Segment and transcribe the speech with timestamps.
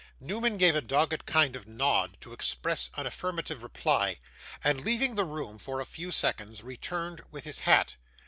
[0.19, 4.17] Newman gave a dogged kind of nod to express an affirmative reply,
[4.63, 7.97] and, leaving the room for a few seconds, returned with his hat.